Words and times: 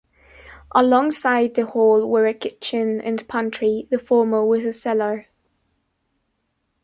Alongside 0.71 1.53
the 1.53 1.63
hall 1.67 2.09
were 2.09 2.25
a 2.25 2.33
kitchen 2.33 2.99
and 3.01 3.27
pantry, 3.27 3.87
the 3.91 3.99
former 3.99 4.43
with 4.43 4.65
a 4.65 4.73
cellar. 4.73 5.27